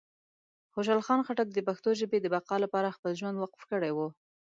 خوشحال 0.73 1.01
خان 1.07 1.19
خټک 1.27 1.47
د 1.53 1.59
پښتو 1.67 1.89
ژبې 1.99 2.17
د 2.21 2.25
بقا 2.33 2.55
لپاره 2.65 2.95
خپل 2.97 3.11
ژوند 3.19 3.35
وقف 3.39 3.61
کړی 3.71 3.91
و. 3.93 3.99